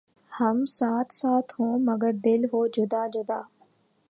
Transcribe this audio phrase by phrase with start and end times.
[0.31, 3.39] ھم ساتھ ساتھ ہوں مگر دل ہوں جدا جدا